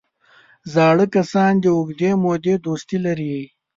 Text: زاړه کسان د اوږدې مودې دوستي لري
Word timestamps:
زاړه 0.73 1.05
کسان 1.15 1.53
د 1.61 1.65
اوږدې 1.77 2.11
مودې 2.23 2.55
دوستي 2.65 2.97
لري 3.05 3.37